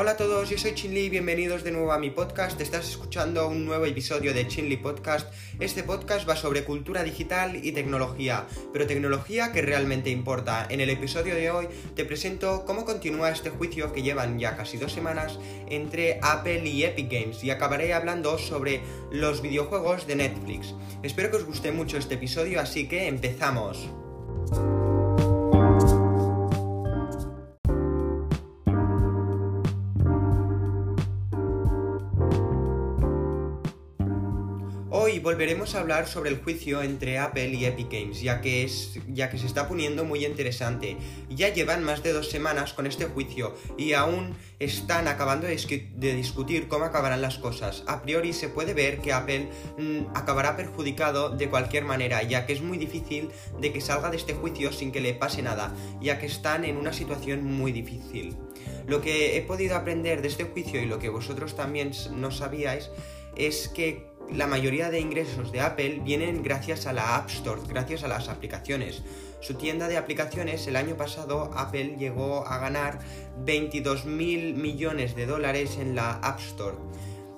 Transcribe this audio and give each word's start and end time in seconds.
Hola 0.00 0.12
a 0.12 0.16
todos, 0.16 0.48
yo 0.48 0.56
soy 0.56 0.76
Chinli, 0.76 1.08
bienvenidos 1.08 1.64
de 1.64 1.72
nuevo 1.72 1.90
a 1.90 1.98
mi 1.98 2.10
podcast. 2.10 2.60
Estás 2.60 2.88
escuchando 2.88 3.48
un 3.48 3.66
nuevo 3.66 3.84
episodio 3.84 4.32
de 4.32 4.46
Chinli 4.46 4.76
Podcast. 4.76 5.28
Este 5.58 5.82
podcast 5.82 6.28
va 6.28 6.36
sobre 6.36 6.62
cultura 6.62 7.02
digital 7.02 7.56
y 7.66 7.72
tecnología, 7.72 8.46
pero 8.72 8.86
tecnología 8.86 9.50
que 9.50 9.60
realmente 9.60 10.10
importa. 10.10 10.68
En 10.70 10.80
el 10.80 10.90
episodio 10.90 11.34
de 11.34 11.50
hoy 11.50 11.66
te 11.96 12.04
presento 12.04 12.64
cómo 12.64 12.84
continúa 12.84 13.30
este 13.30 13.50
juicio 13.50 13.92
que 13.92 14.02
llevan 14.02 14.38
ya 14.38 14.56
casi 14.56 14.76
dos 14.76 14.92
semanas 14.92 15.40
entre 15.68 16.20
Apple 16.22 16.64
y 16.64 16.84
Epic 16.84 17.10
Games 17.10 17.42
y 17.42 17.50
acabaré 17.50 17.92
hablando 17.92 18.38
sobre 18.38 18.82
los 19.10 19.42
videojuegos 19.42 20.06
de 20.06 20.14
Netflix. 20.14 20.76
Espero 21.02 21.32
que 21.32 21.38
os 21.38 21.44
guste 21.44 21.72
mucho 21.72 21.98
este 21.98 22.14
episodio, 22.14 22.60
así 22.60 22.86
que 22.86 23.08
empezamos. 23.08 23.88
Hoy 34.90 35.18
volveremos 35.18 35.74
a 35.74 35.80
hablar 35.80 36.08
sobre 36.08 36.30
el 36.30 36.38
juicio 36.42 36.82
entre 36.82 37.18
Apple 37.18 37.48
y 37.48 37.66
Epic 37.66 37.92
Games, 37.92 38.22
ya 38.22 38.40
que, 38.40 38.64
es, 38.64 38.98
ya 39.06 39.28
que 39.28 39.36
se 39.36 39.44
está 39.44 39.68
poniendo 39.68 40.06
muy 40.06 40.24
interesante. 40.24 40.96
Ya 41.28 41.52
llevan 41.52 41.84
más 41.84 42.02
de 42.02 42.14
dos 42.14 42.30
semanas 42.30 42.72
con 42.72 42.86
este 42.86 43.04
juicio 43.04 43.54
y 43.76 43.92
aún 43.92 44.34
están 44.58 45.06
acabando 45.06 45.46
de, 45.46 46.14
discutir 46.14 46.68
cómo 46.68 46.86
acabarán 46.86 47.20
las 47.20 47.36
cosas. 47.36 47.84
A 47.86 48.00
priori 48.00 48.32
se 48.32 48.48
puede 48.48 48.72
ver 48.72 49.00
que 49.00 49.12
Apple 49.12 49.50
mm, 49.76 50.16
acabará 50.16 50.56
perjudicado 50.56 51.36
de 51.36 51.50
cualquier 51.50 51.84
manera, 51.84 52.22
ya 52.22 52.46
que 52.46 52.54
es 52.54 52.62
muy 52.62 52.78
difícil 52.78 53.28
de 53.60 53.74
que 53.74 53.82
salga 53.82 54.08
de 54.08 54.16
este 54.16 54.32
juicio 54.32 54.72
sin 54.72 54.90
que 54.90 55.02
le 55.02 55.12
pase 55.12 55.42
nada, 55.42 55.74
ya 56.00 56.18
que 56.18 56.24
están 56.24 56.64
en 56.64 56.78
una 56.78 56.94
situación 56.94 57.44
muy 57.44 57.72
difícil. 57.72 58.38
Lo 58.86 59.02
que 59.02 59.36
he 59.36 59.42
podido 59.42 59.76
aprender 59.76 60.22
de 60.22 60.28
este 60.28 60.44
juicio 60.44 60.80
y 60.80 60.86
lo 60.86 60.98
que 60.98 61.10
vosotros 61.10 61.56
también 61.56 61.92
no 62.12 62.30
sabíais 62.30 62.90
es 63.36 63.68
que 63.68 64.17
la 64.32 64.46
mayoría 64.46 64.90
de 64.90 65.00
ingresos 65.00 65.52
de 65.52 65.60
Apple 65.60 66.00
vienen 66.04 66.42
gracias 66.42 66.86
a 66.86 66.92
la 66.92 67.16
App 67.16 67.30
Store, 67.30 67.60
gracias 67.68 68.04
a 68.04 68.08
las 68.08 68.28
aplicaciones. 68.28 69.02
Su 69.40 69.54
tienda 69.54 69.88
de 69.88 69.96
aplicaciones, 69.96 70.66
el 70.66 70.76
año 70.76 70.96
pasado 70.96 71.50
Apple 71.54 71.96
llegó 71.98 72.46
a 72.46 72.58
ganar 72.58 72.98
22 73.44 74.04
mil 74.04 74.54
millones 74.54 75.14
de 75.14 75.26
dólares 75.26 75.78
en 75.78 75.94
la 75.94 76.12
App 76.12 76.40
Store. 76.40 76.76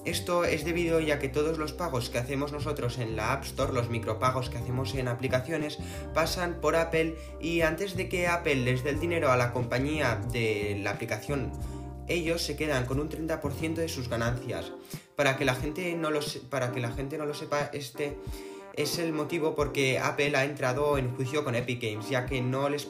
Esto 0.07 0.45
es 0.45 0.65
debido 0.65 0.99
ya 0.99 1.19
que 1.19 1.29
todos 1.29 1.59
los 1.59 1.75
pagos 1.75 2.09
que 2.09 2.17
hacemos 2.17 2.53
nosotros 2.53 2.99
en 2.99 3.17
la 3.17 3.35
App 3.35 3.45
Store, 3.45 3.75
los 3.75 3.91
micropagos 3.91 4.49
que 4.49 4.57
hacemos 4.57 4.95
en 4.95 5.09
aplicaciones, 5.09 5.79
pasan 6.15 6.61
por 6.61 6.75
Apple 6.75 7.17
y 7.39 7.61
antes 7.61 7.97
de 7.97 8.09
que 8.09 8.27
Apple 8.27 8.57
les 8.57 8.83
dé 8.83 8.91
el 8.91 9.01
dinero 9.01 9.31
a 9.31 9.37
la 9.37 9.53
compañía 9.53 10.19
de 10.33 10.81
la 10.83 10.93
aplicación, 10.93 11.53
ellos 12.11 12.43
se 12.43 12.57
quedan 12.57 12.87
con 12.87 13.01
un 13.01 13.09
30% 13.09 13.75
de 13.75 13.89
sus 13.89 14.09
ganancias. 14.09 14.73
Para 15.17 15.37
que 15.37 15.45
la 15.45 15.55
gente 15.55 15.95
no 15.95 16.11
lo, 16.11 16.21
para 16.51 16.73
que 16.73 16.81
la 16.81 16.91
gente 16.93 17.17
no 17.17 17.27
lo 17.27 17.35
sepa, 17.35 17.71
este 17.73 18.17
es 18.75 18.99
el 18.99 19.13
motivo 19.13 19.55
porque 19.55 19.99
Apple 19.99 20.37
ha 20.37 20.45
entrado 20.45 20.99
en 20.99 21.15
juicio 21.15 21.45
con 21.45 21.55
Epic 21.55 21.83
Games, 21.83 22.09
ya 22.09 22.27
que 22.27 22.41
no 22.41 22.69
les 22.69 22.87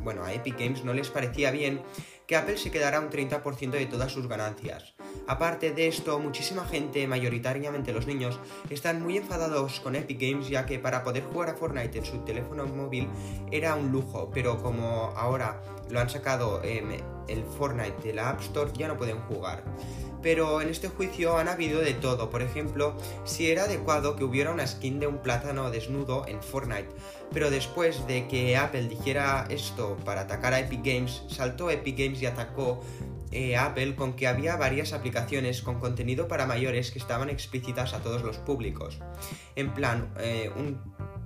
bueno, 0.00 0.24
a 0.24 0.32
Epic 0.32 0.58
Games 0.58 0.84
no 0.84 0.94
les 0.94 1.08
parecía 1.08 1.50
bien 1.50 1.82
que 2.26 2.36
Apple 2.36 2.58
se 2.58 2.70
quedara 2.70 3.00
un 3.00 3.10
30% 3.10 3.70
de 3.70 3.86
todas 3.86 4.12
sus 4.12 4.28
ganancias. 4.28 4.94
Aparte 5.26 5.72
de 5.72 5.88
esto, 5.88 6.18
muchísima 6.18 6.64
gente, 6.64 7.06
mayoritariamente 7.06 7.92
los 7.92 8.06
niños, 8.06 8.38
están 8.70 9.02
muy 9.02 9.16
enfadados 9.16 9.80
con 9.80 9.96
Epic 9.96 10.20
Games 10.20 10.48
ya 10.48 10.66
que 10.66 10.78
para 10.78 11.04
poder 11.04 11.24
jugar 11.24 11.50
a 11.50 11.54
Fortnite 11.54 11.98
en 11.98 12.04
su 12.04 12.18
teléfono 12.18 12.66
móvil 12.66 13.08
era 13.50 13.74
un 13.74 13.90
lujo, 13.90 14.30
pero 14.32 14.62
como 14.62 15.12
ahora 15.16 15.62
lo 15.90 16.00
han 16.00 16.10
sacado 16.10 16.62
el 16.62 17.44
Fortnite 17.58 18.02
de 18.02 18.14
la 18.14 18.30
App 18.30 18.40
Store 18.40 18.70
ya 18.74 18.88
no 18.88 18.96
pueden 18.96 19.18
jugar 19.20 19.62
pero 20.22 20.60
en 20.60 20.68
este 20.68 20.88
juicio 20.88 21.36
han 21.36 21.48
habido 21.48 21.80
de 21.80 21.94
todo. 21.94 22.30
Por 22.30 22.42
ejemplo, 22.42 22.94
si 23.24 23.50
era 23.50 23.64
adecuado 23.64 24.16
que 24.16 24.24
hubiera 24.24 24.50
una 24.50 24.66
skin 24.66 25.00
de 25.00 25.06
un 25.06 25.18
plátano 25.18 25.70
desnudo 25.70 26.26
en 26.26 26.42
Fortnite. 26.42 26.88
Pero 27.32 27.50
después 27.50 28.06
de 28.06 28.26
que 28.26 28.56
Apple 28.56 28.88
dijera 28.88 29.46
esto 29.50 29.96
para 30.04 30.22
atacar 30.22 30.54
a 30.54 30.60
Epic 30.60 30.80
Games, 30.84 31.22
saltó 31.28 31.70
Epic 31.70 31.98
Games 31.98 32.22
y 32.22 32.26
atacó 32.26 32.80
eh, 33.32 33.56
Apple 33.56 33.94
con 33.94 34.14
que 34.14 34.26
había 34.26 34.56
varias 34.56 34.92
aplicaciones 34.92 35.62
con 35.62 35.80
contenido 35.80 36.28
para 36.28 36.46
mayores 36.46 36.90
que 36.90 36.98
estaban 36.98 37.28
explícitas 37.30 37.94
a 37.94 38.02
todos 38.02 38.22
los 38.22 38.38
públicos. 38.38 38.98
En 39.56 39.74
plan, 39.74 40.12
eh, 40.18 40.50
un 40.56 40.80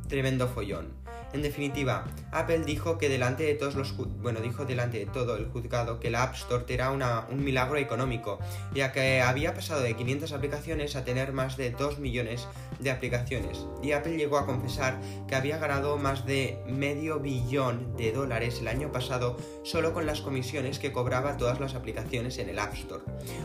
tremendo 0.08 0.48
follón. 0.48 0.94
En 1.32 1.42
definitiva, 1.42 2.04
Apple 2.30 2.64
dijo 2.64 2.98
que 2.98 3.08
delante 3.08 3.44
de 3.44 3.54
todos 3.54 3.74
los 3.74 3.96
bueno, 3.96 4.40
dijo 4.40 4.64
delante 4.64 4.98
de 4.98 5.06
todo 5.06 5.36
el 5.36 5.46
juzgado 5.46 5.98
que 5.98 6.10
la 6.10 6.24
App 6.24 6.34
Store 6.34 6.64
era 6.68 6.90
un 6.90 7.44
milagro 7.44 7.78
económico, 7.78 8.38
ya 8.74 8.92
que 8.92 9.22
había 9.22 9.54
pasado 9.54 9.80
de 9.80 9.94
500 9.94 10.32
aplicaciones 10.32 10.96
a 10.96 11.04
tener 11.04 11.32
más 11.32 11.56
de 11.56 11.70
2 11.70 11.98
millones 11.98 12.46
de 12.80 12.90
aplicaciones. 12.90 13.66
Y 13.82 13.92
Apple 13.92 14.16
llegó 14.16 14.38
a 14.38 14.46
confesar 14.46 15.00
que 15.26 15.34
había 15.34 15.58
ganado 15.58 15.96
más 15.96 16.26
de 16.26 16.58
medio 16.66 17.20
billón 17.20 17.96
de 17.96 18.12
dólares 18.12 18.58
el 18.60 18.68
año 18.68 18.92
pasado 18.92 19.36
solo 19.62 19.94
con 19.94 20.06
las 20.06 20.20
comisiones 20.20 20.78
que 20.78 20.92
cobraba 20.92 21.36
todas 21.36 21.60
las 21.60 21.74
aplicaciones 21.74 22.38
en 22.38 22.50
el 22.50 22.58
App 22.58 22.74
Store. 22.74 23.04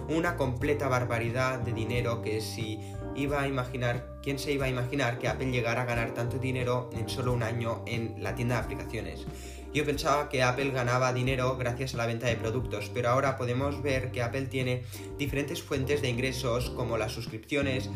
Una 0.09 0.35
completa 0.35 0.87
barbaridad 0.87 1.59
de 1.59 1.73
dinero 1.73 2.21
que 2.21 2.41
si 2.41 2.79
iba 3.15 3.41
a 3.41 3.47
imaginar, 3.47 4.16
quién 4.21 4.39
se 4.39 4.51
iba 4.51 4.65
a 4.65 4.69
imaginar 4.69 5.19
que 5.19 5.27
Apple 5.27 5.51
llegara 5.51 5.83
a 5.83 5.85
ganar 5.85 6.13
tanto 6.13 6.37
dinero 6.37 6.89
en 6.93 7.09
solo 7.09 7.33
un 7.33 7.43
año 7.43 7.83
en 7.85 8.23
la 8.23 8.35
tienda 8.35 8.55
de 8.55 8.61
aplicaciones. 8.61 9.25
Yo 9.73 9.85
pensaba 9.85 10.29
que 10.29 10.43
Apple 10.43 10.71
ganaba 10.71 11.13
dinero 11.13 11.55
gracias 11.57 11.93
a 11.93 11.97
la 11.97 12.07
venta 12.07 12.27
de 12.27 12.35
productos, 12.35 12.89
pero 12.93 13.09
ahora 13.09 13.37
podemos 13.37 13.81
ver 13.81 14.11
que 14.11 14.23
Apple 14.23 14.47
tiene 14.47 14.83
diferentes 15.17 15.61
fuentes 15.61 16.01
de 16.01 16.09
ingresos 16.09 16.69
como 16.71 16.97
las 16.97 17.11
suscripciones, 17.11 17.89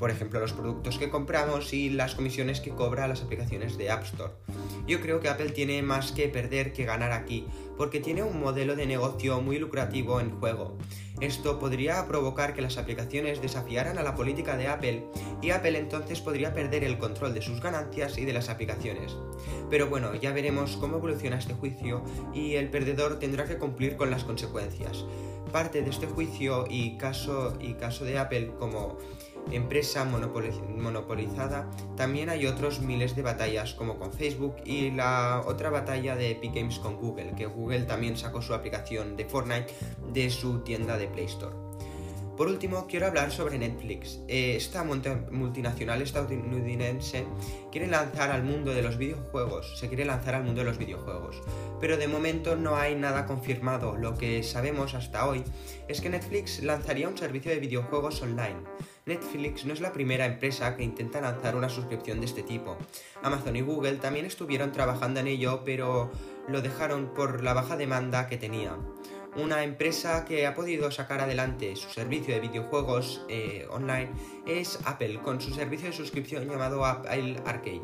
por 0.00 0.10
ejemplo, 0.10 0.40
los 0.40 0.54
productos 0.54 0.96
que 0.96 1.10
compramos 1.10 1.74
y 1.74 1.90
las 1.90 2.14
comisiones 2.14 2.60
que 2.60 2.70
cobra 2.70 3.06
las 3.06 3.20
aplicaciones 3.20 3.76
de 3.76 3.90
App 3.90 4.04
Store. 4.04 4.32
Yo 4.86 4.98
creo 5.02 5.20
que 5.20 5.28
Apple 5.28 5.50
tiene 5.50 5.82
más 5.82 6.10
que 6.12 6.26
perder 6.28 6.72
que 6.72 6.86
ganar 6.86 7.12
aquí, 7.12 7.46
porque 7.76 8.00
tiene 8.00 8.22
un 8.22 8.40
modelo 8.40 8.76
de 8.76 8.86
negocio 8.86 9.42
muy 9.42 9.58
lucrativo 9.58 10.18
en 10.18 10.30
juego. 10.30 10.78
Esto 11.20 11.58
podría 11.58 12.06
provocar 12.06 12.54
que 12.54 12.62
las 12.62 12.78
aplicaciones 12.78 13.42
desafiaran 13.42 13.98
a 13.98 14.02
la 14.02 14.14
política 14.14 14.56
de 14.56 14.68
Apple 14.68 15.04
y 15.42 15.50
Apple 15.50 15.78
entonces 15.78 16.22
podría 16.22 16.54
perder 16.54 16.82
el 16.82 16.96
control 16.96 17.34
de 17.34 17.42
sus 17.42 17.60
ganancias 17.60 18.16
y 18.16 18.24
de 18.24 18.32
las 18.32 18.48
aplicaciones. 18.48 19.14
Pero 19.68 19.88
bueno, 19.88 20.14
ya 20.14 20.32
veremos 20.32 20.78
cómo 20.78 20.96
evoluciona 20.96 21.36
este 21.36 21.52
juicio 21.52 22.02
y 22.32 22.54
el 22.54 22.70
perdedor 22.70 23.18
tendrá 23.18 23.44
que 23.44 23.58
cumplir 23.58 23.96
con 23.96 24.10
las 24.10 24.24
consecuencias. 24.24 25.04
Parte 25.52 25.82
de 25.82 25.90
este 25.90 26.06
juicio 26.06 26.64
y 26.70 26.96
caso, 26.96 27.58
y 27.60 27.74
caso 27.74 28.06
de 28.06 28.18
Apple 28.18 28.52
como 28.58 28.96
empresa 29.52 30.04
monopolizada, 30.04 31.70
también 31.96 32.30
hay 32.30 32.46
otros 32.46 32.80
miles 32.80 33.16
de 33.16 33.22
batallas 33.22 33.74
como 33.74 33.98
con 33.98 34.12
Facebook 34.12 34.56
y 34.64 34.90
la 34.90 35.42
otra 35.46 35.70
batalla 35.70 36.16
de 36.16 36.32
Epic 36.32 36.54
Games 36.54 36.78
con 36.78 36.96
Google, 36.96 37.34
que 37.36 37.46
Google 37.46 37.82
también 37.82 38.16
sacó 38.16 38.42
su 38.42 38.54
aplicación 38.54 39.16
de 39.16 39.24
Fortnite 39.24 39.74
de 40.12 40.30
su 40.30 40.60
tienda 40.60 40.96
de 40.98 41.08
Play 41.08 41.26
Store. 41.26 41.70
Por 42.40 42.48
último, 42.48 42.86
quiero 42.86 43.06
hablar 43.06 43.30
sobre 43.30 43.58
Netflix. 43.58 44.18
Eh, 44.26 44.56
esta 44.56 44.82
multinacional 44.82 46.00
estadounidense 46.00 47.26
quiere 47.70 47.86
lanzar 47.86 48.30
al 48.30 48.44
mundo 48.44 48.72
de 48.72 48.80
los 48.80 48.96
videojuegos, 48.96 49.78
se 49.78 49.88
quiere 49.88 50.06
lanzar 50.06 50.36
al 50.36 50.44
mundo 50.44 50.60
de 50.60 50.64
los 50.64 50.78
videojuegos, 50.78 51.42
pero 51.82 51.98
de 51.98 52.08
momento 52.08 52.56
no 52.56 52.76
hay 52.76 52.94
nada 52.94 53.26
confirmado. 53.26 53.94
Lo 53.94 54.16
que 54.16 54.42
sabemos 54.42 54.94
hasta 54.94 55.28
hoy 55.28 55.44
es 55.86 56.00
que 56.00 56.08
Netflix 56.08 56.62
lanzaría 56.62 57.10
un 57.10 57.18
servicio 57.18 57.50
de 57.50 57.60
videojuegos 57.60 58.22
online. 58.22 58.56
Netflix 59.10 59.64
no 59.64 59.72
es 59.72 59.80
la 59.80 59.92
primera 59.92 60.24
empresa 60.24 60.76
que 60.76 60.84
intenta 60.84 61.20
lanzar 61.20 61.56
una 61.56 61.68
suscripción 61.68 62.20
de 62.20 62.26
este 62.26 62.44
tipo. 62.44 62.76
Amazon 63.24 63.56
y 63.56 63.60
Google 63.60 63.96
también 63.96 64.24
estuvieron 64.24 64.70
trabajando 64.70 65.18
en 65.18 65.26
ello, 65.26 65.62
pero 65.64 66.12
lo 66.46 66.62
dejaron 66.62 67.12
por 67.12 67.42
la 67.42 67.52
baja 67.52 67.76
demanda 67.76 68.28
que 68.28 68.36
tenía 68.36 68.76
una 69.36 69.62
empresa 69.62 70.24
que 70.24 70.46
ha 70.46 70.54
podido 70.54 70.90
sacar 70.90 71.20
adelante 71.20 71.76
su 71.76 71.88
servicio 71.90 72.34
de 72.34 72.40
videojuegos 72.40 73.24
eh, 73.28 73.66
online 73.70 74.10
es 74.46 74.78
Apple, 74.84 75.20
con 75.22 75.40
su 75.40 75.54
servicio 75.54 75.88
de 75.88 75.96
suscripción 75.96 76.48
llamado 76.48 76.84
Apple 76.84 77.40
Arcade. 77.46 77.82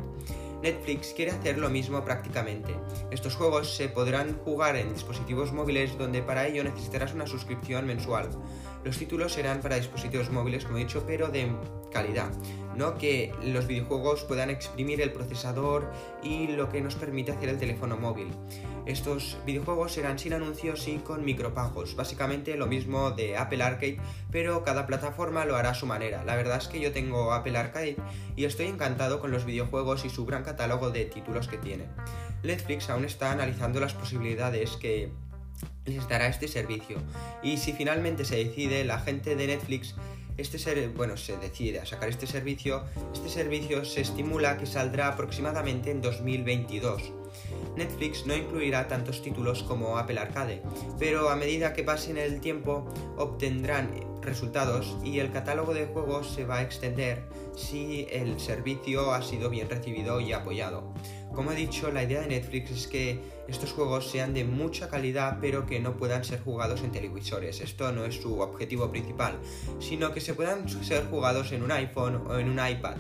Netflix 0.63 1.13
quiere 1.15 1.33
hacer 1.33 1.59
lo 1.59 1.69
mismo 1.69 2.05
prácticamente. 2.05 2.75
Estos 3.11 3.37
juegos 3.37 3.77
se 3.77 3.89
podrán 3.89 4.39
jugar 4.39 4.75
en 4.75 4.93
dispositivos 4.93 5.53
móviles 5.53 5.97
donde 5.99 6.23
para 6.23 6.47
ello 6.47 6.65
necesitarás 6.65 7.15
una 7.15 7.27
suscripción 7.27 7.87
mensual. 7.87 8.31
Los 8.87 8.99
títulos 8.99 9.33
serán 9.33 9.63
para 9.63 9.75
dispositivos 9.75 10.31
móviles, 10.31 10.65
como 10.65 10.79
he 10.79 10.83
dicho, 10.83 11.03
pero 11.09 11.27
de 11.27 11.51
calidad, 11.93 12.31
no 12.77 12.97
que 12.97 13.33
los 13.43 13.67
videojuegos 13.67 14.23
puedan 14.23 14.49
exprimir 14.49 15.01
el 15.01 15.13
procesador 15.13 15.91
y 16.23 16.47
lo 16.47 16.69
que 16.69 16.81
nos 16.81 16.95
permite 16.95 17.33
hacer 17.33 17.49
el 17.49 17.59
teléfono 17.59 17.97
móvil. 17.97 18.29
Estos 18.87 19.39
videojuegos 19.45 19.93
serán 19.93 20.21
sin 20.21 20.35
anuncios 20.35 20.87
y 20.87 20.99
con 20.99 21.25
micropagos, 21.25 21.97
básicamente 21.97 22.57
lo 22.57 22.69
mismo 22.69 23.11
de 23.11 23.37
Apple 23.37 23.65
Arcade, 23.65 23.99
pero 24.31 24.63
cada 24.63 24.87
plataforma 24.87 25.45
lo 25.47 25.57
hará 25.57 25.71
a 25.71 25.75
su 25.75 25.87
manera. 25.87 26.23
La 26.23 26.37
verdad 26.37 26.59
es 26.59 26.69
que 26.69 26.79
yo 26.79 26.93
tengo 26.93 27.33
Apple 27.33 27.59
Arcade 27.59 27.97
y 28.37 28.45
estoy 28.45 28.67
encantado 28.67 29.19
con 29.19 29.33
los 29.33 29.47
videojuegos 29.47 30.05
y 30.05 30.11
su 30.11 30.25
gran 30.27 30.45
catálogo 30.45 30.91
de 30.91 31.07
títulos 31.07 31.49
que 31.49 31.59
tiene. 31.59 31.87
Netflix 32.45 32.89
aún 32.89 33.05
está 33.05 33.33
analizando 33.33 33.81
las 33.81 33.95
posibilidades 33.95 34.77
que 34.77 35.11
les 35.85 36.09
dará 36.09 36.29
este 36.29 36.49
servicio. 36.49 36.99
Y 37.43 37.57
si 37.59 37.73
finalmente 37.73 38.25
se 38.25 38.37
decide, 38.37 38.85
la 38.85 38.99
gente 38.99 39.37
de 39.37 39.47
Netflix 39.47 39.95
este 40.37 40.59
ser, 40.59 40.91
bueno, 40.91 41.17
se 41.17 41.37
decide 41.39 41.81
a 41.81 41.87
sacar 41.87 42.11
este 42.11 42.27
servicio, 42.27 42.85
este 43.15 43.29
servicio 43.31 43.85
se 43.85 44.03
estimula 44.03 44.59
que 44.59 44.67
saldrá 44.67 45.09
aproximadamente 45.09 45.91
en 45.91 46.03
2022. 46.03 47.03
Netflix 47.77 48.27
no 48.27 48.35
incluirá 48.35 48.89
tantos 48.89 49.23
títulos 49.23 49.63
como 49.63 49.99
Apple 49.99 50.19
Arcade, 50.19 50.63
pero 50.99 51.29
a 51.29 51.37
medida 51.37 51.73
que 51.73 51.85
pasen 51.85 52.17
el 52.17 52.41
tiempo 52.41 52.87
obtendrán 53.17 53.91
resultados 54.23 54.97
y 55.05 55.21
el 55.21 55.31
catálogo 55.31 55.73
de 55.73 55.87
juegos 55.87 56.29
se 56.29 56.45
va 56.45 56.57
a 56.57 56.63
extender 56.63 57.23
si 57.57 58.07
el 58.11 58.41
servicio 58.41 59.13
ha 59.13 59.23
sido 59.23 59.49
bien 59.49 59.71
recibido 59.71 60.21
y 60.21 60.33
apoyado. 60.33 60.93
Como 61.35 61.53
he 61.53 61.55
dicho, 61.55 61.93
la 61.93 62.03
idea 62.03 62.23
de 62.23 62.29
Netflix 62.29 62.71
es 62.71 62.87
que 62.87 63.21
estos 63.47 63.73
juegos 63.73 64.11
sean 64.11 64.33
de 64.33 64.45
mucha 64.45 64.89
calidad 64.89 65.39
pero 65.41 65.67
que 65.67 65.81
no 65.81 65.97
puedan 65.97 66.25
ser 66.25 66.41
jugados 66.41 66.83
en 66.83 66.93
televisores. 66.93 67.61
Esto 67.61 67.93
no 67.93 68.05
es 68.05 68.15
su 68.17 68.41
objetivo 68.41 68.91
principal, 68.91 69.39
sino 69.79 70.13
que 70.13 70.21
se 70.21 70.35
puedan 70.35 70.69
ser 70.69 71.07
jugados 71.07 71.53
en 71.53 71.63
un 71.63 71.73
iPhone 71.73 72.23
o 72.27 72.39
en 72.39 72.49
un 72.49 72.67
iPad. 72.67 72.97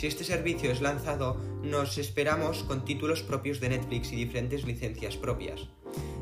Si 0.00 0.06
este 0.06 0.24
servicio 0.24 0.72
es 0.72 0.80
lanzado, 0.80 1.36
nos 1.62 1.98
esperamos 1.98 2.62
con 2.62 2.86
títulos 2.86 3.20
propios 3.20 3.60
de 3.60 3.68
Netflix 3.68 4.10
y 4.12 4.16
diferentes 4.16 4.64
licencias 4.64 5.18
propias. 5.18 5.68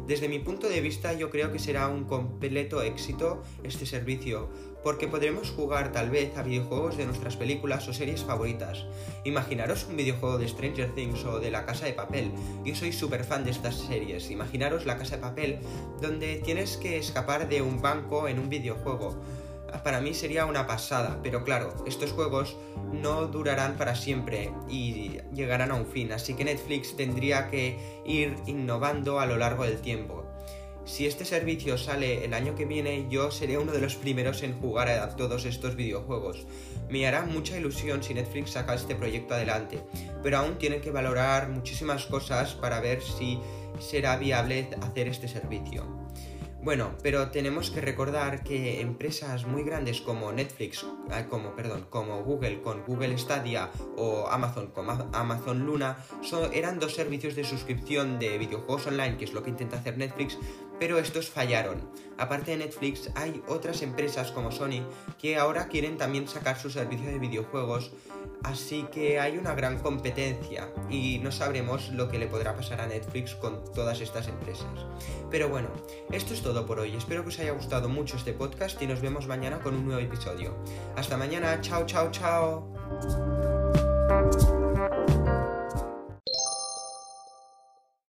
Desde 0.08 0.28
mi 0.28 0.40
punto 0.40 0.68
de 0.68 0.80
vista 0.80 1.12
yo 1.12 1.30
creo 1.30 1.52
que 1.52 1.60
será 1.60 1.86
un 1.86 2.02
completo 2.02 2.82
éxito 2.82 3.40
este 3.62 3.86
servicio, 3.86 4.48
porque 4.82 5.06
podremos 5.06 5.50
jugar 5.50 5.92
tal 5.92 6.10
vez 6.10 6.36
a 6.36 6.42
videojuegos 6.42 6.96
de 6.96 7.06
nuestras 7.06 7.36
películas 7.36 7.86
o 7.86 7.92
series 7.92 8.24
favoritas. 8.24 8.84
Imaginaros 9.24 9.86
un 9.88 9.96
videojuego 9.96 10.38
de 10.38 10.48
Stranger 10.48 10.92
Things 10.96 11.24
o 11.24 11.38
de 11.38 11.52
La 11.52 11.64
Casa 11.64 11.86
de 11.86 11.92
Papel. 11.92 12.32
Yo 12.64 12.74
soy 12.74 12.92
súper 12.92 13.22
fan 13.22 13.44
de 13.44 13.52
estas 13.52 13.76
series. 13.76 14.32
Imaginaros 14.32 14.86
La 14.86 14.98
Casa 14.98 15.14
de 15.14 15.22
Papel, 15.22 15.60
donde 16.02 16.42
tienes 16.44 16.78
que 16.78 16.98
escapar 16.98 17.48
de 17.48 17.62
un 17.62 17.80
banco 17.80 18.26
en 18.26 18.40
un 18.40 18.48
videojuego 18.48 19.16
para 19.84 20.00
mí 20.00 20.14
sería 20.14 20.46
una 20.46 20.66
pasada, 20.66 21.20
pero 21.22 21.44
claro, 21.44 21.74
estos 21.86 22.12
juegos 22.12 22.56
no 22.92 23.26
durarán 23.26 23.76
para 23.76 23.94
siempre 23.94 24.50
y 24.68 25.18
llegarán 25.34 25.70
a 25.70 25.74
un 25.74 25.86
fin, 25.86 26.12
así 26.12 26.34
que 26.34 26.44
Netflix 26.44 26.96
tendría 26.96 27.50
que 27.50 27.78
ir 28.04 28.36
innovando 28.46 29.20
a 29.20 29.26
lo 29.26 29.36
largo 29.36 29.64
del 29.64 29.80
tiempo. 29.80 30.24
Si 30.88 31.06
este 31.06 31.26
servicio 31.26 31.76
sale 31.76 32.24
el 32.24 32.32
año 32.32 32.54
que 32.54 32.64
viene, 32.64 33.06
yo 33.10 33.30
seré 33.30 33.58
uno 33.58 33.72
de 33.72 33.80
los 33.80 33.96
primeros 33.96 34.42
en 34.42 34.58
jugar 34.58 34.88
a 34.88 35.16
todos 35.16 35.44
estos 35.44 35.76
videojuegos. 35.76 36.46
Me 36.88 37.06
hará 37.06 37.26
mucha 37.26 37.58
ilusión 37.58 38.02
si 38.02 38.14
Netflix 38.14 38.52
saca 38.52 38.74
este 38.74 38.94
proyecto 38.94 39.34
adelante, 39.34 39.80
pero 40.22 40.38
aún 40.38 40.56
tienen 40.56 40.80
que 40.80 40.90
valorar 40.90 41.50
muchísimas 41.50 42.06
cosas 42.06 42.54
para 42.54 42.80
ver 42.80 43.02
si 43.02 43.38
será 43.78 44.16
viable 44.16 44.70
hacer 44.80 45.08
este 45.08 45.28
servicio. 45.28 45.86
Bueno, 46.60 46.90
pero 47.04 47.30
tenemos 47.30 47.70
que 47.70 47.80
recordar 47.80 48.42
que 48.42 48.80
empresas 48.80 49.46
muy 49.46 49.62
grandes 49.62 50.00
como 50.00 50.32
Netflix, 50.32 50.84
ah, 51.10 51.26
como, 51.28 51.54
perdón, 51.54 51.86
como 51.88 52.24
Google 52.24 52.60
con 52.62 52.82
Google 52.84 53.16
Stadia 53.16 53.70
o 53.96 54.26
Amazon 54.26 54.72
con 54.72 54.86
Amazon 55.12 55.64
Luna 55.64 55.98
eran 56.52 56.80
dos 56.80 56.94
servicios 56.94 57.36
de 57.36 57.44
suscripción 57.44 58.18
de 58.18 58.38
videojuegos 58.38 58.88
online, 58.88 59.16
que 59.16 59.24
es 59.24 59.32
lo 59.32 59.44
que 59.44 59.50
intenta 59.50 59.76
hacer 59.76 59.96
Netflix, 59.98 60.36
pero 60.78 60.98
estos 60.98 61.30
fallaron. 61.30 61.88
Aparte 62.16 62.52
de 62.52 62.58
Netflix, 62.58 63.10
hay 63.14 63.42
otras 63.46 63.82
empresas 63.82 64.32
como 64.32 64.50
Sony 64.50 64.82
que 65.18 65.36
ahora 65.36 65.68
quieren 65.68 65.96
también 65.96 66.26
sacar 66.26 66.58
su 66.58 66.70
servicio 66.70 67.08
de 67.10 67.18
videojuegos 67.18 67.92
Así 68.44 68.86
que 68.92 69.18
hay 69.18 69.36
una 69.36 69.54
gran 69.54 69.78
competencia 69.78 70.68
y 70.88 71.18
no 71.18 71.32
sabremos 71.32 71.90
lo 71.90 72.08
que 72.08 72.18
le 72.18 72.28
podrá 72.28 72.54
pasar 72.54 72.80
a 72.80 72.86
Netflix 72.86 73.34
con 73.34 73.64
todas 73.72 74.00
estas 74.00 74.28
empresas. 74.28 74.68
Pero 75.30 75.48
bueno, 75.48 75.68
esto 76.12 76.34
es 76.34 76.42
todo 76.42 76.64
por 76.64 76.78
hoy. 76.78 76.94
Espero 76.94 77.22
que 77.22 77.28
os 77.30 77.38
haya 77.40 77.52
gustado 77.52 77.88
mucho 77.88 78.16
este 78.16 78.32
podcast 78.32 78.80
y 78.80 78.86
nos 78.86 79.00
vemos 79.00 79.26
mañana 79.26 79.58
con 79.58 79.74
un 79.74 79.86
nuevo 79.86 80.00
episodio. 80.00 80.56
Hasta 80.96 81.16
mañana, 81.16 81.60
chao, 81.60 81.84
chao, 81.84 82.10
chao. 82.10 83.37